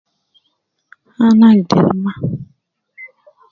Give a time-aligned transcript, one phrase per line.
[1.27, 2.13] Ana agder ma